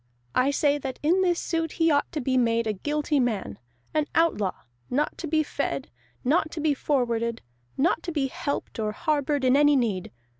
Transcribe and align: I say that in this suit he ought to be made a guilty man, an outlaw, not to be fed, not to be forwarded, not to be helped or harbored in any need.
I 0.33 0.49
say 0.49 0.79
that 0.79 0.97
in 1.03 1.21
this 1.21 1.39
suit 1.39 1.73
he 1.73 1.91
ought 1.91 2.11
to 2.11 2.19
be 2.21 2.35
made 2.35 2.65
a 2.65 2.73
guilty 2.73 3.19
man, 3.19 3.59
an 3.93 4.07
outlaw, 4.15 4.63
not 4.89 5.15
to 5.19 5.27
be 5.27 5.43
fed, 5.43 5.91
not 6.23 6.49
to 6.53 6.59
be 6.59 6.73
forwarded, 6.73 7.43
not 7.77 8.01
to 8.01 8.11
be 8.11 8.25
helped 8.25 8.79
or 8.79 8.93
harbored 8.93 9.45
in 9.45 9.55
any 9.55 9.75
need. 9.75 10.11